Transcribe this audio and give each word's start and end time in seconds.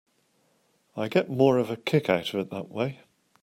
I 0.97 1.09
get 1.09 1.29
more 1.29 1.59
of 1.59 1.69
a 1.69 1.75
kick 1.77 2.09
out 2.09 2.33
of 2.33 2.39
it 2.39 2.49
that 2.49 2.69
way. 2.71 3.01